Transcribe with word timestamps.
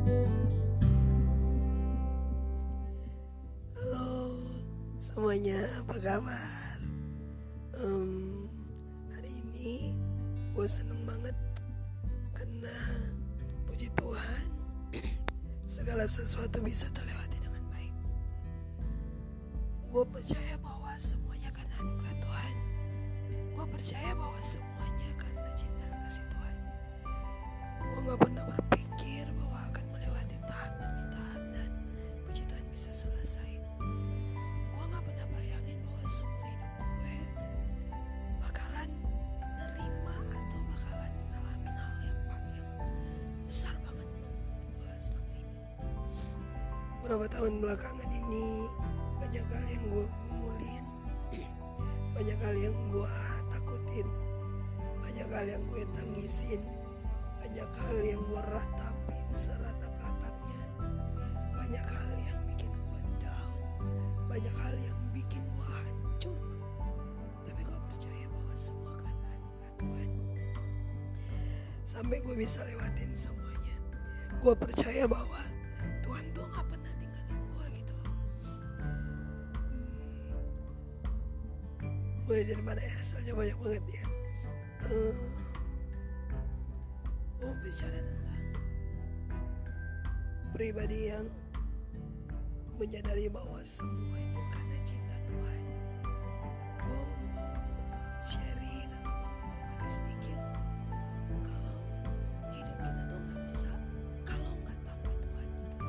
Halo 0.00 0.32
semuanya, 4.96 5.60
apa 5.76 5.92
kabar? 6.00 6.80
Um, 7.84 8.48
hari 9.12 9.28
ini 9.28 9.92
gue 10.56 10.64
seneng 10.64 11.04
banget 11.04 11.36
karena 12.32 12.72
puji 13.68 13.92
Tuhan 13.92 14.48
segala 15.68 16.08
sesuatu 16.08 16.64
bisa 16.64 16.88
terlewati 16.96 17.36
dengan 17.36 17.60
baik. 17.68 17.92
Gue 19.92 20.04
percaya 20.08 20.56
bahwa 20.64 20.96
semuanya 20.96 21.52
karena 21.52 21.76
anugerah 21.76 22.16
Tuhan. 22.24 22.56
Gue 23.52 23.66
percaya 23.68 24.16
bahwa 24.16 24.40
semuanya 24.40 25.12
karena 25.20 25.52
cinta 25.52 25.84
kasih 26.08 26.24
Tuhan. 26.32 26.56
Gue 27.84 28.00
gak 28.08 28.20
pernah 28.24 28.48
berpikir 28.48 29.28
bahwa 29.36 29.69
tahap 30.50 30.74
demi 30.82 31.02
tahap 31.14 31.42
dan 31.54 31.70
puji 32.26 32.42
Tuhan 32.42 32.66
bisa 32.74 32.90
selesai. 32.90 33.50
Gue 34.74 34.84
gak 34.90 35.02
pernah 35.06 35.26
bayangin 35.30 35.78
bahwa 35.86 36.02
seumur 36.10 36.42
hidup 36.42 36.72
gue 36.74 37.18
bakalan 38.42 38.90
nerima 39.54 40.16
atau 40.26 40.60
bakalan 40.66 41.12
ngalamin 41.30 41.74
hal 41.78 41.94
yang 42.02 42.18
yang 42.58 42.70
besar 43.46 43.74
banget 43.86 44.08
buat 44.18 44.34
gue 44.74 44.92
selama 44.98 45.34
ini. 45.38 45.58
Beberapa 46.98 47.26
tahun 47.30 47.52
belakangan 47.62 48.10
ini 48.10 48.66
banyak 49.22 49.46
hal 49.54 49.64
yang 49.70 49.84
gue 49.86 50.06
gumulin, 50.26 50.84
banyak 52.18 52.38
hal 52.42 52.56
yang 52.58 52.76
gue 52.90 53.14
takutin, 53.54 54.08
banyak 54.98 55.28
hal 55.30 55.46
yang 55.46 55.62
gue 55.70 55.82
tangisin, 55.94 56.58
banyak 57.50 57.66
hal 57.82 57.98
yang 58.06 58.22
gue 58.30 58.42
ratapin 58.46 59.26
seratap-ratapnya, 59.34 60.62
banyak 61.58 61.82
hal 61.82 62.14
yang 62.22 62.38
bikin 62.46 62.70
gue 62.70 63.00
down, 63.18 63.58
banyak 64.30 64.54
hal 64.54 64.74
yang 64.78 64.94
bikin 65.10 65.42
gue 65.42 65.66
hancur 65.66 66.30
banget. 66.30 67.50
Tapi 67.50 67.66
gue 67.66 67.80
percaya 67.90 68.26
bahwa 68.30 68.54
semua 68.54 68.94
karena 69.02 69.26
anugerah 69.34 69.72
Tuhan. 69.82 70.10
Sampai 71.82 72.22
gue 72.22 72.38
bisa 72.38 72.62
lewatin 72.70 73.10
semuanya. 73.18 73.76
Gue 74.38 74.54
percaya 74.54 75.10
bahwa 75.10 75.42
Tuhan 76.06 76.30
tuh 76.30 76.46
gak 76.54 76.70
pernah 76.70 76.92
tinggalin 77.02 77.34
gue 77.50 77.66
gitu 77.82 77.92
loh. 77.98 78.14
Hmm. 81.82 81.98
Mulai 82.30 82.46
dari 82.46 82.62
mana 82.62 82.78
ya? 82.78 82.94
Soalnya 83.02 83.34
banyak 83.34 83.58
banget 83.58 83.84
ya. 83.90 84.06
Eh, 84.86 85.39
gue 87.60 87.68
bicara 87.68 88.00
tentang 88.00 88.44
pribadi 90.56 91.12
yang 91.12 91.28
menyadari 92.80 93.28
bahwa 93.28 93.60
semua 93.68 94.16
itu 94.16 94.40
karena 94.48 94.78
cinta 94.88 95.16
Tuhan. 95.28 95.60
Gue 96.80 97.00
mau 97.36 97.52
sharing 98.24 98.88
atau 98.96 99.12
mau 99.12 99.44
berbagi 99.76 99.92
sedikit 99.92 100.40
kalau 101.44 101.84
hidup 102.56 102.76
kita 102.80 103.02
tuh 103.04 103.20
nggak 103.28 103.40
bisa 103.44 103.72
kalau 104.24 104.52
nggak 104.64 104.78
tanpa 104.80 105.12
Tuhan 105.20 105.48
gitu. 105.52 105.88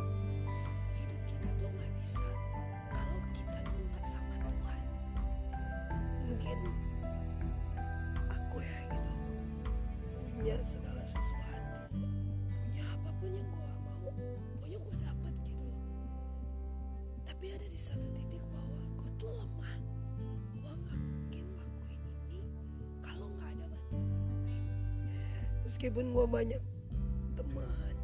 Hidup 1.00 1.22
kita 1.23 1.47
tuh 1.56 1.69
nggak 1.72 1.91
bisa 2.03 2.28
kalau 2.91 3.19
kita 3.31 3.59
tuh 3.63 3.80
nggak 3.80 4.06
sama 4.11 4.35
Tuhan. 4.44 4.83
Mungkin 6.28 6.58
aku 8.28 8.59
ya 8.59 8.80
gitu 8.91 9.11
punya 10.41 10.58
segala 10.66 11.06
sesuatu, 11.06 11.20
apa 13.22 13.30
pun 13.30 13.38
yang 13.38 13.50
gue 13.53 13.69
mau, 13.86 14.09
pokoknya 14.58 14.80
gue 14.81 14.95
dapet 14.97 15.33
gitu 15.45 15.66
loh. 15.69 15.86
Tapi 17.22 17.45
ada 17.53 17.67
di 17.69 17.78
satu 17.78 18.08
titik 18.17 18.41
bahwa 18.50 18.81
gue 18.97 19.09
tuh 19.22 19.30
lemah. 19.30 19.78
Gue 20.57 20.73
nggak 20.73 20.97
mungkin 20.97 21.46
lakuin 21.53 22.01
ini 22.01 22.41
kalau 23.06 23.29
nggak 23.38 23.50
ada 23.53 23.66
bantuan. 23.69 24.63
Meskipun 25.62 26.06
gue 26.18 26.25
banyak 26.25 26.63
teman, 27.38 27.96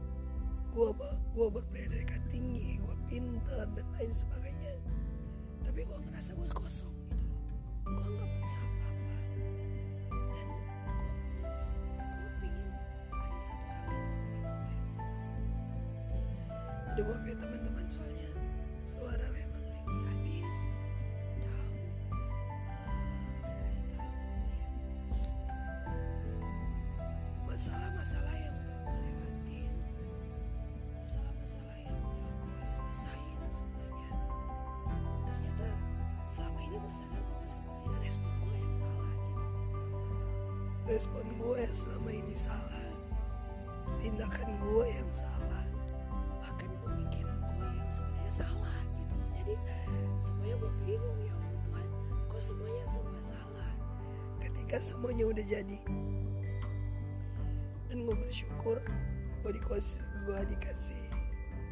gue 0.78 0.90
gue 1.34 1.48
berpendidikan 1.50 2.22
tinggi, 2.30 2.78
gue 2.78 2.96
pintar 3.10 3.66
dan 3.74 3.90
lain 3.98 4.14
sebagainya. 4.14 4.78
Tapi 5.66 5.82
gue 5.82 5.98
ngerasa 5.98 6.38
gue 6.38 6.50
kosong 6.54 6.94
gitu 7.10 7.26
loh. 7.26 7.42
Gue 7.90 8.06
nggak 8.06 8.30
punya 8.38 8.54
apa-apa. 8.54 8.77
Aduh 16.98 17.14
maaf 17.14 17.30
ya 17.30 17.38
teman-teman 17.38 17.86
soalnya 17.86 18.26
suara 18.82 19.30
memang 19.30 19.62
lagi 19.70 19.98
habis 20.10 20.58
down. 21.38 21.70
Aku 22.74 23.38
melihat. 23.46 24.18
Masalah-masalah 27.46 28.34
yang 28.34 28.56
udah 28.66 28.78
gue 28.82 28.98
lewatin, 29.14 29.72
masalah-masalah 30.98 31.78
yang 31.86 32.02
udah 32.02 32.34
gue 32.34 32.66
selesain 32.66 33.42
semuanya. 33.54 34.18
Ternyata 35.22 35.70
selama 36.26 36.60
ini 36.66 36.82
gue 36.82 36.94
sadar 36.98 37.22
bahwa 37.30 37.46
sebenarnya 37.46 37.98
respon 38.02 38.34
gue 38.42 38.56
yang 38.58 38.74
salah 38.74 39.14
gitu. 39.22 39.46
Respon 40.90 41.26
gue 41.46 41.62
selama 41.78 42.10
ini 42.10 42.34
salah, 42.34 42.90
tindakan 44.02 44.50
gue 44.50 44.86
yang 44.98 45.12
salah, 45.14 45.37
Ketika 54.68 54.84
semuanya 54.84 55.32
udah 55.32 55.46
jadi, 55.48 55.80
dan 57.88 58.04
gue 58.04 58.16
bersyukur 58.20 58.84
gue 59.40 59.52
dikasih 59.56 60.04
gue 60.28 60.40
dikasih 60.44 61.08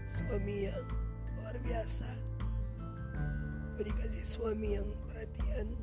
suami 0.07 0.71
yang 0.71 0.87
luar 1.35 1.59
biasa. 1.59 2.07
Gue 3.75 3.91
dikasih 3.91 4.23
suami 4.23 4.79
yang 4.79 4.87
perhatian. 5.11 5.75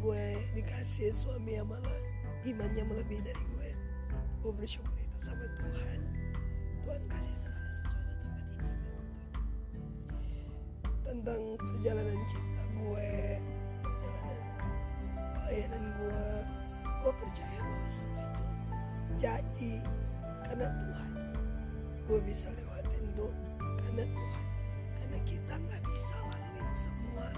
Gue 0.00 0.40
dikasih 0.56 1.12
suami 1.12 1.60
yang 1.60 1.68
malah 1.68 2.00
imannya 2.48 2.88
melebihi 2.88 3.20
dari 3.20 3.44
gue 3.52 3.70
gue 4.40 4.52
bersyukur 4.56 4.96
itu 4.96 5.18
sama 5.20 5.44
Tuhan. 5.44 6.00
Tuhan 6.88 7.02
kasih 7.04 7.36
segala 7.36 7.68
sesuatu 7.68 8.12
tempat 8.16 8.24
ini 10.24 10.44
tentang 11.04 11.42
perjalanan 11.60 12.20
cinta 12.32 12.64
gue 12.80 13.12
pelayanan 15.50 15.82
gue 15.98 16.26
gue 17.02 17.12
percaya 17.26 17.58
bahwa 17.58 17.88
semua 17.90 18.22
itu 18.22 18.46
jadi 19.18 19.72
karena 20.46 20.66
Tuhan. 20.78 21.12
Gue 22.06 22.18
bisa 22.22 22.54
lewatin 22.54 23.04
tuh 23.18 23.34
karena 23.82 24.06
Tuhan. 24.06 24.44
Karena 24.94 25.18
kita 25.26 25.54
nggak 25.58 25.82
bisa 25.90 26.14
laluin 26.22 26.70
semua 26.70 27.28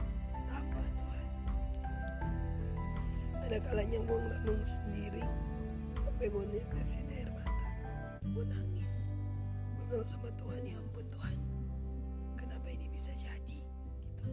tanpa 0.45 0.85
Tuhan. 0.93 1.29
Ada 3.49 3.59
kalanya 3.65 3.99
gue 4.05 4.19
ngerenung 4.29 4.61
sendiri 4.61 5.25
sampai 5.97 6.29
gue 6.29 6.45
netesin 6.53 7.09
air 7.17 7.33
mata. 7.33 7.69
Gue 8.29 8.45
nangis. 8.45 9.09
Gue 9.81 9.85
bilang 9.89 10.05
sama 10.05 10.29
Tuhan 10.37 10.61
ya 10.69 10.77
ampun 10.85 11.09
Tuhan. 11.09 11.39
Kenapa 12.37 12.69
ini 12.69 12.93
bisa 12.93 13.17
jadi? 13.17 13.41
Gitu. 14.21 14.29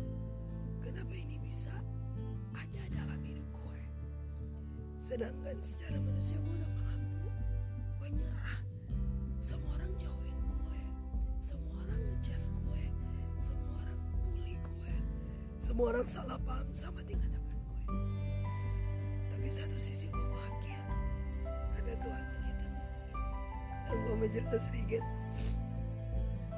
Kenapa 0.84 1.16
ini 1.16 1.40
bisa 1.40 1.72
ada 2.52 2.84
dalam 2.92 3.24
hidup 3.24 3.48
gue 3.56 3.59
sedangkan 5.10 5.58
secara 5.66 5.98
manusia 6.06 6.38
gue 6.38 6.54
udah 6.54 6.72
mampu. 6.86 7.30
Gue 7.98 8.10
nyerah. 8.14 8.62
Semua 9.42 9.74
orang 9.82 9.90
jauhin 9.98 10.38
gue 10.38 10.82
semua 11.42 11.74
orang 11.82 12.02
ngejudge 12.06 12.54
gue 12.54 12.84
semua 13.42 13.74
orang 13.82 14.00
bully 14.14 14.54
gue 14.62 14.94
semua 15.58 15.86
orang 15.98 16.06
salah 16.06 16.38
paham 16.46 16.70
sama 16.78 17.02
tindakan 17.10 17.42
gue 17.42 17.62
tapi 19.34 19.48
satu 19.50 19.78
sisi 19.82 20.14
gue 20.14 20.26
bahagia. 20.30 20.82
Karena 21.74 21.94
Tuhan 22.06 22.24
ternyata 22.30 22.66
nolongin 22.70 23.10
gue 23.10 23.26
dan 23.90 23.98
gue 24.06 24.14
mau 24.14 24.30
cerita 24.30 24.58
sedikit. 24.62 25.04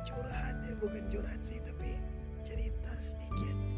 Curhat 0.04 0.56
ya 0.68 0.74
bukan 0.75 1.04
curhat 1.07 1.39
sih 1.39 1.63
tapi 1.63 1.95
cerita 2.44 2.92
sedikit 3.00 3.70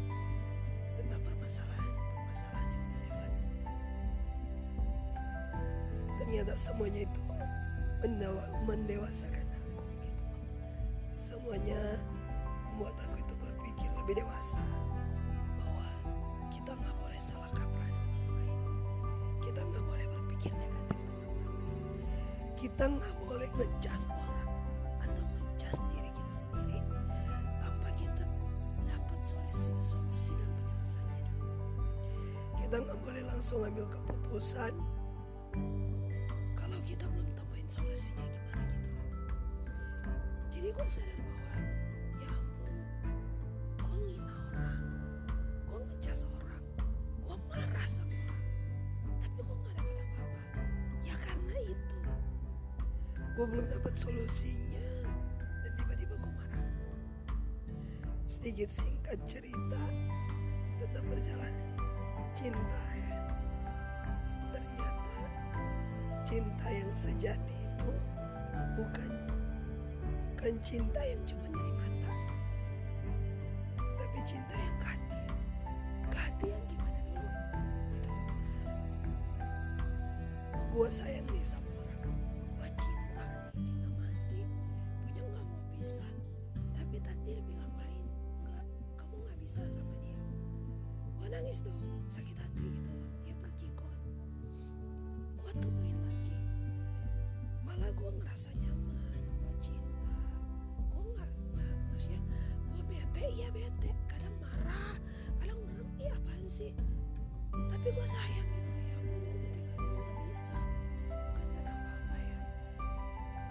ternyata 6.44 6.60
semuanya 6.60 7.08
itu 7.08 7.22
mendewa, 8.04 8.44
mendewasakan 8.68 9.48
aku 9.48 9.80
gitu. 10.04 10.24
Semuanya 11.16 11.80
membuat 12.68 13.00
aku 13.00 13.16
itu 13.16 13.34
berpikir 13.40 13.88
lebih 13.96 14.20
dewasa 14.20 14.60
bahwa 15.56 15.88
kita 16.52 16.76
nggak 16.76 16.96
boleh 17.00 17.16
salah 17.16 17.48
kaprah 17.48 17.88
dengan 17.88 18.12
orang 18.20 18.36
lain. 18.36 18.60
Kita 19.40 19.60
nggak 19.64 19.84
boleh 19.88 20.06
berpikir 20.12 20.52
negatif 20.60 21.00
tentang 21.00 21.32
orang 21.32 21.48
lain. 21.48 22.04
Kita 22.60 22.84
nggak 22.92 23.14
boleh 23.24 23.48
ngecas 23.56 24.02
orang 24.12 24.50
atau 25.00 25.24
ngecas 25.24 25.76
diri 25.96 26.10
kita 26.12 26.32
sendiri 26.44 26.80
tanpa 27.56 27.88
kita 27.96 28.24
dapat 28.84 29.18
solusi 29.24 29.72
solusi 29.80 30.36
dan 30.36 30.50
penyelesaiannya 30.60 31.22
dulu. 31.40 31.56
Kita 32.60 32.76
nggak 32.84 32.98
boleh 33.00 33.22
langsung 33.32 33.64
ambil 33.64 33.88
keputusan 33.88 34.76
gue 40.84 40.92
sadar 41.00 41.16
bahwa 41.16 41.56
ya 42.20 42.28
ampun 42.28 42.76
gue 43.80 43.96
ngina 44.04 44.36
orang 44.52 44.84
gue 45.64 45.80
ngecas 45.80 46.28
orang 46.28 46.64
gue 47.24 47.36
marah 47.48 47.88
sama 47.88 48.12
orang 48.28 48.44
tapi 49.24 49.40
gue 49.40 49.56
nggak 49.64 49.74
dapat 49.80 49.96
apa-apa. 50.12 50.60
Ya 51.08 51.16
karena 51.24 51.56
itu 51.64 52.00
gue 53.16 53.46
belum 53.48 53.66
dapat 53.72 53.96
solusinya 53.96 54.84
dan 55.64 55.72
tiba-tiba 55.80 56.20
gue 56.20 56.32
marah. 56.36 56.68
Sedikit 58.28 58.68
singkat 58.68 59.16
cerita 59.24 59.80
tentang 60.84 61.04
perjalanan 61.08 61.70
cinta 62.36 62.84
ya. 62.92 63.16
Ternyata 64.52 65.16
cinta 66.28 66.68
yang 66.68 66.92
sejati 66.92 67.72
itu 67.72 67.90
bukan 68.76 69.12
bukan 70.44 70.60
cinta 70.60 71.00
yang 71.00 71.24
cuma 71.24 71.48
dari 71.56 71.72
mata 71.72 72.12
tapi 73.96 74.18
cinta 74.28 74.52
yang 74.52 74.76
ke 74.76 74.86
hati. 74.92 75.22
Ke 76.12 76.18
hati 76.20 76.46
yang 76.52 76.60
gimana 76.68 77.00
dulu? 77.00 77.28
Gitu 77.96 78.08
loh 78.12 78.28
gue 80.68 80.88
sayang 80.92 81.24
nih 81.32 81.40
sama 81.48 81.64
orang. 81.80 82.12
Gue 82.60 82.68
cinta 82.76 83.24
nih 83.56 83.72
cinta 83.72 83.88
mati. 83.96 84.44
Punya 85.08 85.22
nggak 85.32 85.44
mau 85.48 85.64
pisah 85.72 86.12
tapi 86.76 87.00
takdir 87.00 87.40
bilang 87.48 87.72
lain 87.80 88.04
nggak 88.44 88.64
kamu 89.00 89.14
nggak 89.24 89.38
bisa 89.40 89.64
sama 89.64 89.96
dia. 90.04 90.20
Gue 91.24 91.26
nangis 91.32 91.64
dong 91.64 91.88
sakit 92.12 92.36
hati 92.36 92.68
gitu 92.68 92.92
loh. 92.92 93.08
Dia 93.24 93.32
pergi 93.40 93.72
kon. 93.72 93.96
Gue 95.40 95.52
temuin 95.56 95.98
lagi. 96.04 96.36
Malah 97.64 97.88
gue 97.96 98.10
ngerasa 98.12 98.52
nyaman 98.60 99.13
tapi 107.84 108.00
gue 108.00 108.08
sayang 108.16 108.48
gitu 108.48 108.70
loh 108.72 108.80
ya 108.80 108.96
ampun 108.96 109.20
gue 109.28 109.60
kalau 109.76 109.92
gue 109.92 110.04
nggak 110.08 110.24
bisa. 110.24 110.56
Bukan 111.04 111.48
karena 111.52 111.72
apa 111.76 111.92
apa 112.00 112.16
ya. 112.16 112.38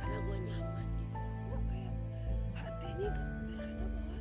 Karena 0.01 0.17
gue 0.25 0.37
nyaman 0.41 0.87
gitu 0.97 1.17
loh. 1.21 1.37
Gue 1.45 1.59
kayak 1.69 1.93
hati 2.57 2.87
ini 2.97 3.05
berkata 3.13 3.85
bahwa 3.93 4.17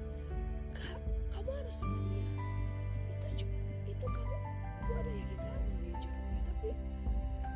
kak 0.77 1.01
kamu 1.33 1.51
harus 1.57 1.77
sama 1.81 1.99
dia. 2.05 2.29
Itu 3.09 3.27
itu 3.89 4.05
kamu 4.05 4.37
gue 4.85 4.97
ada 5.01 5.13
yakin 5.17 5.39
banget 5.41 5.63
bahwa 5.65 5.81
dia 5.81 5.95
jodoh 5.97 6.25
gue 6.29 6.41
tapi 6.45 6.69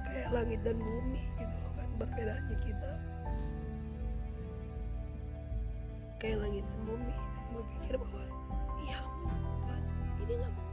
kayak 0.08 0.28
langit 0.32 0.60
dan 0.64 0.76
bumi 0.80 1.24
gitu 1.36 1.56
loh 1.60 1.72
kan 1.76 1.88
perbedaannya 2.00 2.56
kita. 2.64 2.92
Kayak 6.16 6.38
langit 6.40 6.64
dan 6.64 6.80
bumi 6.88 7.12
dan 7.12 7.44
gue 7.52 7.64
pikir 7.76 7.94
bahwa 8.00 8.24
iya 8.80 8.96
ampun 9.04 9.36
Tuhan 9.44 9.80
ini 10.24 10.32
nggak 10.40 10.52
mungkin 10.56 10.65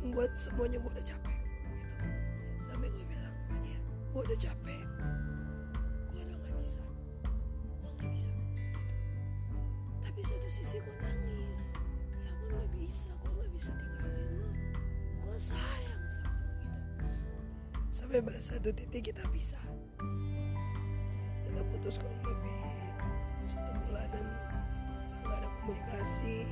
gangguan 0.00 0.32
semuanya 0.32 0.80
gue 0.80 0.92
udah 0.96 1.04
capek 1.04 1.38
gitu. 1.76 1.96
Sampai 2.72 2.88
gue 2.88 3.04
bilang 3.04 3.36
sama 3.36 3.56
dia 3.60 3.78
gue 3.84 4.22
udah 4.24 4.38
capek. 4.40 4.84
Gue 6.08 6.20
udah 6.24 6.36
nggak 6.40 6.54
bisa. 6.56 6.84
Gue 7.68 7.90
nggak 8.00 8.08
bisa 8.16 8.32
gitu. 8.32 8.80
Tapi 10.00 10.20
satu 10.24 10.48
sisi 10.48 10.76
gue 10.80 10.96
nangis. 11.04 11.60
Ya 12.24 12.30
gue 12.32 12.48
nggak 12.48 12.70
bisa 12.72 13.10
gue 13.20 13.28
nggak 13.28 13.52
bisa 13.52 13.70
tinggalin 13.76 14.32
lo 14.40 14.50
gue 15.20 15.36
sayang 15.36 16.04
sama 16.08 16.32
lo 16.32 16.52
gitu. 16.64 16.80
Sampai 17.92 18.18
pada 18.24 18.40
satu 18.40 18.72
titik 18.72 19.12
kita 19.12 19.28
pisah. 19.28 19.60
Kita 21.44 21.60
putus 21.68 22.00
kurang 22.00 22.24
lebih 22.24 22.72
satu 23.52 23.70
bulanan 23.84 24.26
kita 25.12 25.16
nggak 25.28 25.38
ada 25.44 25.48
komunikasi. 25.60 26.48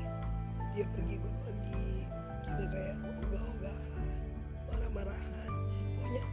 Dia 0.76 0.84
pergi 0.92 1.16
gue 1.16 1.32
pergi 1.48 2.17
kita 2.48 2.64
kayak 2.72 2.96
ogah-ogahan 3.04 4.08
marah-marahan 4.68 5.52
pokoknya 5.96 6.24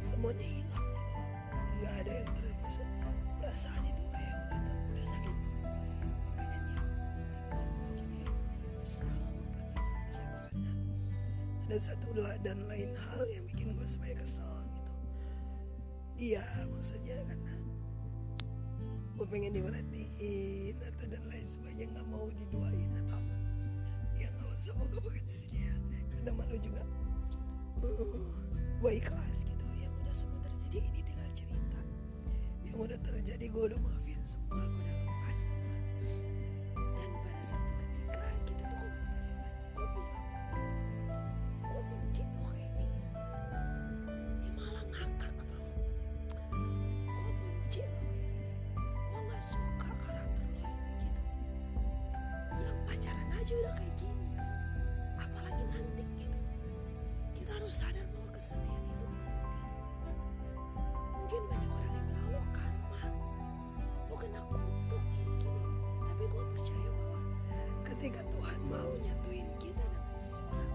semuanya 0.00 0.46
hilang 0.48 0.86
gitu 0.96 1.12
loh. 1.12 1.28
Nggak 1.76 1.94
ada 2.00 2.12
yang 2.24 2.30
termasuk 2.40 2.88
perasaan 3.36 3.82
itu 3.84 4.02
kayak 4.08 4.36
udah 4.48 4.76
udah 4.92 5.06
sakit 5.06 5.36
banget. 5.60 6.00
Gue 6.24 6.32
pengen 6.40 6.62
ya 6.64 6.80
gue 6.80 7.12
tinggalin 7.12 7.68
lo 7.68 7.84
aja 7.92 8.04
deh 8.08 8.28
terserah 8.80 9.16
lo 9.18 9.28
mau 9.28 9.46
pergi 9.52 9.82
sama 9.84 10.08
siapa 10.12 10.36
karena 10.48 10.72
ada 11.62 11.76
satu 11.78 12.08
dan 12.42 12.58
lain 12.66 12.90
hal 12.96 13.22
yang 13.30 13.44
bikin 13.46 13.68
gue 13.76 13.86
supaya 13.88 14.14
kesel 14.16 14.56
gitu. 14.72 14.92
Iya 16.16 16.44
maksudnya 16.70 17.18
karena 17.28 17.54
gue 19.12 19.26
pengen 19.28 19.52
diperhatiin 19.54 20.76
atau 20.82 21.04
dan 21.06 21.22
lain 21.28 21.46
sebagainya 21.46 21.94
nggak 21.94 22.08
mau 22.10 22.26
diduain 22.26 22.90
atau 23.06 23.20
apa 23.20 23.41
nggak 24.72 24.88
usah 24.88 24.96
moga 24.96 24.98
moga 25.04 25.20
di 25.20 25.34
sini 25.36 25.58
ya. 25.68 25.74
Karena 26.16 26.30
malu 26.32 26.56
juga. 26.56 26.82
Uh, 27.82 28.92
ikhlas 28.92 29.38
gitu. 29.44 29.64
Yang 29.78 29.92
udah 30.00 30.14
semua 30.14 30.40
terjadi 30.40 30.86
ini 30.88 31.00
tinggal 31.04 31.28
cerita. 31.36 31.80
Yang 32.64 32.76
udah 32.80 32.98
terjadi 33.04 33.44
gue 33.52 33.62
udah 33.68 33.78
maafin 33.84 34.20
semua 34.24 34.64
gue 34.64 34.80
udah 34.80 34.96
lepas 35.06 35.38
semua. 35.44 35.76
Dan 36.72 37.10
pada 37.22 37.42
satu 37.42 37.72
ketika 37.78 38.22
kita 38.48 38.62
tuh 38.64 38.78
komunikasi 38.80 39.32
lagi. 39.36 39.62
Gue 39.76 39.86
bilang 39.92 40.24
gue 41.62 41.82
benci 41.90 42.22
lo 42.22 42.44
kayak 42.52 42.70
gini. 42.80 43.00
Dia 44.42 44.52
malah 44.56 44.84
ngakak 44.88 45.32
ketawa 45.36 45.68
gue 47.12 47.32
benci 47.42 47.78
lo 47.82 47.90
kayak 47.92 48.10
gini. 48.14 48.50
Gue 49.10 49.20
nggak 49.20 49.42
suka 49.42 49.90
karakter 50.00 50.46
lo 50.48 50.58
yang 50.62 50.78
kayak 50.80 50.98
gitu. 51.02 51.22
Yang 52.62 52.78
pacaran 52.86 53.28
aja 53.36 53.52
udah 53.62 53.74
kayak 53.78 53.91
ketika 68.02 68.26
Tuhan 68.34 68.58
mau 68.66 68.90
nyatuin 68.98 69.46
kita 69.62 69.86
dengan 69.94 70.18
seseorang 70.26 70.70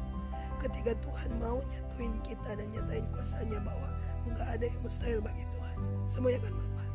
ketika 0.64 0.92
Tuhan 1.04 1.32
mau 1.44 1.60
nyatuin 1.60 2.14
kita 2.24 2.56
dan 2.56 2.68
nyatain 2.72 3.04
kuasanya 3.12 3.60
bahwa 3.68 3.92
nggak 4.32 4.48
ada 4.48 4.64
yang 4.72 4.80
mustahil 4.80 5.20
bagi 5.20 5.44
Tuhan 5.52 5.78
semuanya 6.08 6.40
akan 6.48 6.56
berubah. 6.56 6.88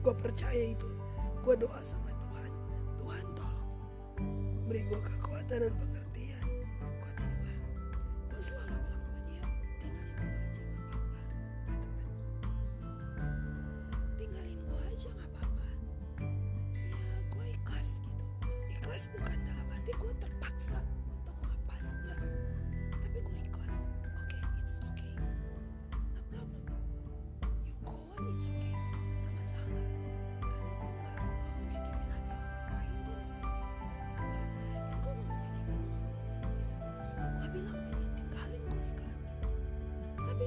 Gue 0.00 0.14
percaya 0.24 0.64
itu. 0.72 0.88
Gue 1.44 1.54
doa 1.60 1.80
sama 1.84 2.08
Tuhan. 2.16 2.52
Tuhan 2.96 3.24
tolong 3.36 3.70
beri 4.72 4.88
gue 4.88 5.00
kekuatan 5.04 5.58
dan 5.60 5.72
pengertian 5.76 6.27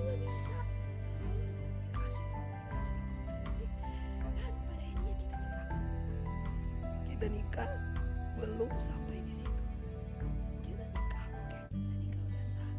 nggak 0.02 0.18
bisa 0.26 0.56
selalu 1.06 1.46
ada 1.46 1.62
komunikasi 1.62 2.22
dan 2.22 2.34
komunikasi 2.34 2.90
dan 2.90 3.02
komunikasi. 3.06 3.64
Dan 4.36 4.54
pada 4.66 4.82
akhirnya 4.82 5.14
kita 5.22 5.36
nikah. 5.38 5.70
Kita 7.06 7.26
nikah 7.30 7.70
belum 8.42 8.72
sampai 8.82 9.18
di 9.22 9.34
situ. 9.34 9.62
Kita 10.66 10.86
nikah 10.90 11.26
oke? 11.38 11.60
Udah 11.70 11.94
nikah 12.02 12.22
udah 12.26 12.46
sah 12.46 12.72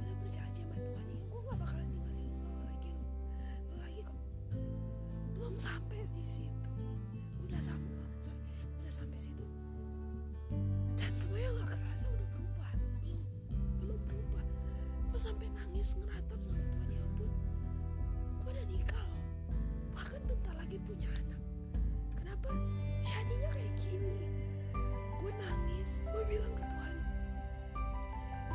udah 0.00 0.14
berjanji 0.24 0.62
sama 0.64 0.80
Tuhan. 0.80 1.06
Ya 1.12 1.24
gue 1.28 1.40
gak 1.44 1.56
bakalan 1.60 1.86
tinggalin 1.92 2.32
lo 2.40 2.50
lagi 2.64 2.92
lo. 2.96 3.08
Lagi 3.80 4.00
kok 4.00 4.18
sampai 5.60 6.00
di 6.16 6.19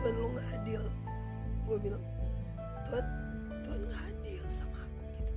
Tuhan 0.05 0.21
lu 0.21 0.37
nggak 0.37 0.49
adil. 0.61 0.83
Gue 1.65 1.77
bilang 1.81 2.03
Tuhan 2.85 3.05
Tuhan 3.65 3.79
nggak 3.89 4.03
adil 4.13 4.43
sama 4.45 4.77
aku 4.77 5.01
gitu. 5.17 5.33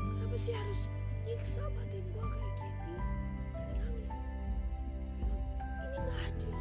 Kenapa 0.00 0.36
sih 0.40 0.56
harus 0.56 0.88
nyiksa 1.28 1.68
batin 1.76 2.00
gue 2.08 2.24
kayak 2.24 2.52
gini? 2.56 2.96
Gue 3.52 3.76
nangis. 3.76 4.16
Gue 4.96 5.12
bilang 5.20 5.44
ini 5.84 5.96
nggak 6.00 6.20
adil 6.24 6.56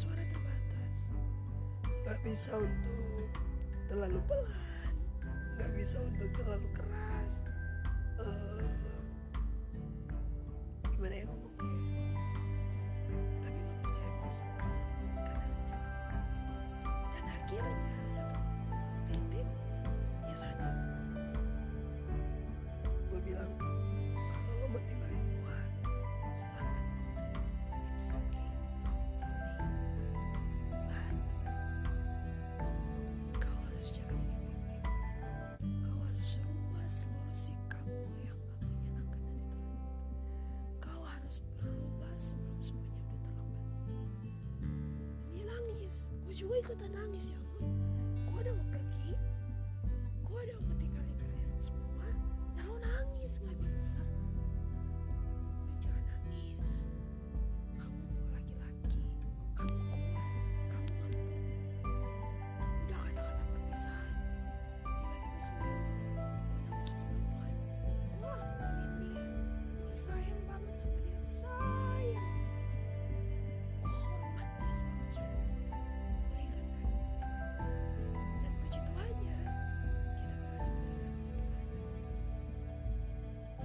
suara 0.00 0.24
terbatas. 0.24 0.98
Gak 2.08 2.18
bisa 2.24 2.56
untuk 2.56 3.28
terlalu 3.92 4.20
pelan. 4.24 4.96
Nggak 5.60 5.70
bisa 5.76 6.00
untuk 6.00 6.30
terlalu 6.40 6.68
keras. 6.72 7.32
Eh, 8.16 8.80
gimana 10.96 11.14
ya 11.20 11.24
ngomongnya? 11.28 11.68
Tapi 13.44 13.58
gue 13.60 13.76
percaya 13.84 14.10
bahwa 14.16 14.32
semua 14.32 14.56
karena 14.56 15.44
rencana 15.44 15.52
Tuhan. 15.68 16.24
Dan 17.12 17.24
akhirnya 17.28 17.99
juga 46.40 46.56
ikutan 46.56 46.88
nangis 46.96 47.28
ya 47.28 47.36
ampun. 47.36 47.89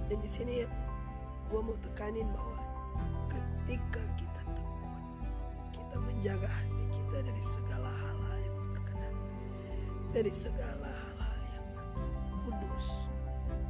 Dan 0.06 0.18
di 0.22 0.30
sini 0.30 0.62
gue 1.50 1.60
mau 1.62 1.74
tekanin 1.82 2.26
bahwa 2.30 2.62
ketika 3.30 4.02
kita 4.14 4.42
tekun 4.54 4.90
kita 5.74 5.96
menjaga 5.98 6.46
hati 6.46 6.84
kita 6.94 7.18
dari 7.26 7.44
segala 7.44 7.90
hal-hal 7.90 8.38
yang 8.42 8.56
berkenan. 8.70 9.14
Dari 10.14 10.32
segala 10.32 10.88
hal-hal 10.90 11.40
yang 11.54 11.66
kudus. 12.46 12.86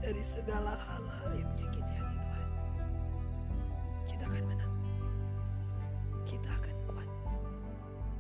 Dari 0.05 0.23
segala 0.25 0.77
hal-hal 0.77 1.31
yang 1.41 1.49
menyakiti 1.57 1.93
hati 1.97 2.17
Tuhan. 2.21 2.49
Kita 4.09 4.25
akan 4.29 4.45
menang. 4.45 4.75
Kita 6.29 6.49
akan 6.53 6.77
kuat. 6.91 7.11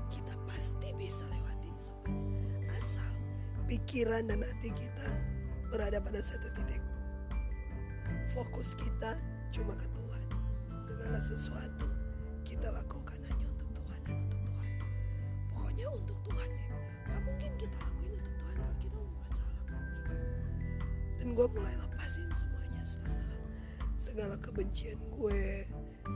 Kita 0.08 0.32
pasti 0.48 0.88
bisa 0.96 1.24
lewatin 1.28 1.76
semuanya 1.76 2.72
asal 2.72 3.10
pikiran 3.68 4.28
dan 4.28 4.40
hati 4.40 4.72
kita 4.72 5.08
berada 5.68 6.00
pada 6.00 6.20
satu 6.24 6.48
titik 6.56 6.80
fokus 8.36 8.76
kita 8.76 9.16
cuma 9.48 9.72
ke 9.80 9.88
Tuhan. 9.96 10.28
Segala 10.84 11.16
sesuatu 11.24 11.88
kita 12.44 12.68
lakukan 12.68 13.16
hanya 13.32 13.46
untuk 13.48 13.80
Tuhan 13.80 14.00
dan 14.04 14.16
untuk 14.28 14.40
Tuhan. 14.44 14.72
Pokoknya 15.56 15.86
untuk 15.96 16.18
Tuhan 16.20 16.50
ya. 16.52 16.76
Gak 17.08 17.20
mungkin 17.24 17.50
kita 17.56 17.76
lakuin 17.80 18.12
untuk 18.20 18.34
Tuhan 18.36 18.56
kalau 18.60 18.76
kita 18.76 18.96
membuat 19.00 19.32
salah 19.32 19.64
dan 21.16 21.28
gue 21.32 21.46
mulai 21.48 21.74
lepasin 21.80 22.28
semuanya 22.36 22.82
segala 22.84 23.36
segala 23.96 24.34
kebencian 24.36 25.00
gue 25.16 25.64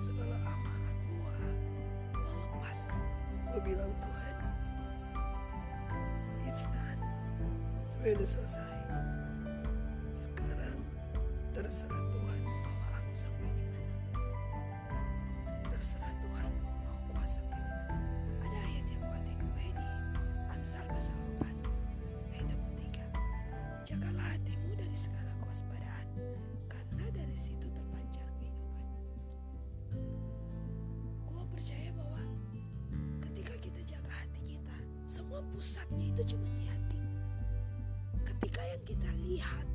segala 0.05 0.37
amarah 0.45 0.97
gue 1.09 1.37
gue 2.21 2.37
lepas. 2.37 2.81
Gue 3.49 3.61
bilang 3.65 3.93
Tuhan 4.05 4.37
it's 6.45 6.69
done. 6.69 7.01
Semuanya 7.89 8.29
selesai 8.29 8.77
terserah 11.61 12.01
Tuhan 12.09 12.41
mau 12.41 12.57
bawa 12.65 12.89
aku 12.97 13.13
sampai 13.13 13.53
di 13.53 13.65
mana. 13.69 13.93
Terserah 15.69 16.15
Tuhan 16.25 16.53
mau 16.65 16.97
di 17.05 17.13
mana. 17.13 17.45
Ada 18.41 18.59
ayat 18.65 18.87
yang 18.89 19.03
buatin 19.05 19.39
gue 19.45 19.69
di 19.77 19.89
Amsal 20.57 20.89
pasal 20.89 21.13
4 21.37 22.33
ayat 22.33 22.57
23 23.85 23.93
jagalah 23.93 24.27
hatimu 24.33 24.73
dari 24.73 24.97
segala 24.97 25.29
kewaspadaan 25.45 26.09
karena 26.73 27.05
dari 27.13 27.37
situ 27.37 27.69
terpancar 27.69 28.25
kehidupan. 28.41 28.89
Gue 31.29 31.45
percaya 31.53 31.93
bahwa 31.93 32.25
ketika 33.29 33.55
kita 33.61 33.81
jaga 33.85 34.09
hati 34.09 34.57
kita 34.57 34.77
semua 35.05 35.45
pusatnya 35.53 36.09
itu 36.09 36.25
cuma 36.33 36.49
di 36.57 36.65
hati. 36.73 37.01
Ketika 38.25 38.65
yang 38.65 38.83
kita 38.89 39.11
lihat 39.29 39.69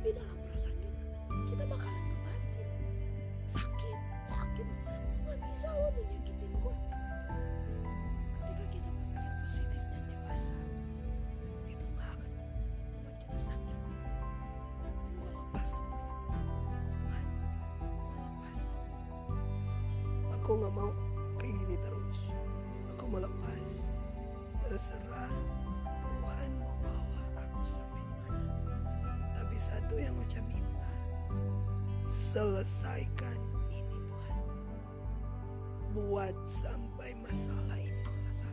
resapi 0.00 0.16
dalam 0.16 0.38
perasaan 0.48 0.76
kita. 0.80 1.04
Kita 1.52 1.64
bakalan 1.68 2.04
ngebatin. 2.08 2.68
Sakit 3.44 3.98
sakit. 4.24 4.68
Gak 5.28 5.38
bisa 5.44 5.68
lo 5.76 5.88
nyakitin 5.92 6.52
gue 6.56 6.74
ketika 8.40 8.64
kita 8.72 8.88
berpikir 8.96 9.32
positif 9.44 9.82
dan 9.92 10.00
dewasa 10.08 10.56
itu 11.68 11.84
gak 12.00 12.08
akan 12.16 12.32
membuat 12.32 13.16
kita 13.20 13.38
sakit. 13.44 13.78
Dan 14.80 14.94
gue 15.20 15.30
lepas 15.36 15.68
semuanya. 15.68 16.56
Tuhan 17.04 17.26
gue 17.92 18.20
lepas. 18.24 18.60
Aku 20.40 20.50
gak 20.64 20.72
mau 20.72 20.90
kayak 21.36 21.52
gini 21.60 21.76
terus. 21.84 22.20
Aku 22.96 23.04
mau 23.04 23.20
lepas. 23.20 23.92
Terserah 24.64 25.59
itu 29.90 30.06
yang 30.06 30.14
Ocha 30.22 30.38
minta. 30.46 30.90
Selesaikan 32.06 33.38
ini 33.74 33.82
Tuhan. 33.90 34.38
Buat 35.98 36.36
sampai 36.46 37.18
masalah 37.18 37.74
ini 37.74 38.04
selesai. 38.06 38.49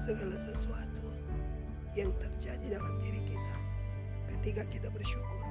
segala 0.00 0.32
sesuatu 0.32 1.12
yang 1.92 2.08
terjadi 2.16 2.80
dalam 2.80 2.96
diri 3.04 3.20
kita 3.28 3.56
ketika 4.32 4.62
kita 4.72 4.88
bersyukur. 4.88 5.49